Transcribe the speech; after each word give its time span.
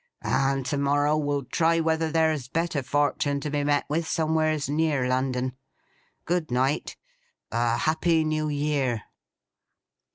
And 0.23 0.65
to 0.65 0.79
morrow 0.79 1.15
will 1.15 1.43
try 1.43 1.79
whether 1.79 2.11
there's 2.11 2.47
better 2.47 2.81
fortun' 2.81 3.39
to 3.41 3.51
be 3.51 3.63
met 3.63 3.85
with, 3.87 4.07
somewheres 4.07 4.67
near 4.67 5.07
London. 5.07 5.55
Good 6.25 6.49
night. 6.49 6.97
A 7.51 7.77
Happy 7.77 8.23
New 8.23 8.49
Year! 8.49 9.03